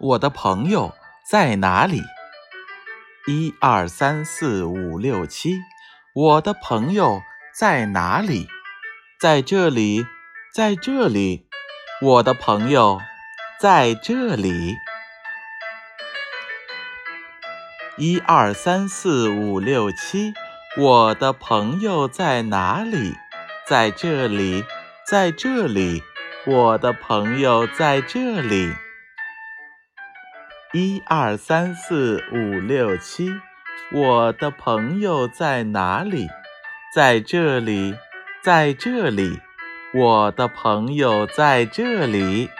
[0.00, 0.94] 我的朋友
[1.28, 2.00] 在哪里？
[3.26, 5.56] 一二三四五六七，
[6.14, 7.20] 我的朋友
[7.52, 8.46] 在哪里？
[9.20, 10.06] 在这里，
[10.54, 11.48] 在这里，
[12.00, 13.00] 我的朋友
[13.58, 14.76] 在这里。
[17.96, 20.32] 一二三四五六七，
[20.76, 23.16] 我的朋友在哪里？
[23.66, 24.64] 在这里，
[25.04, 26.04] 在这里，
[26.46, 28.72] 我的朋友在这里。
[30.74, 33.32] 一二三四五六七，
[33.90, 36.28] 我的朋友在哪里？
[36.94, 37.94] 在这里，
[38.42, 39.40] 在这里，
[39.94, 42.50] 我的朋友在这里。